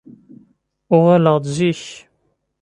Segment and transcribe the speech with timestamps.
[0.95, 1.83] Uɣaleɣ-d zik.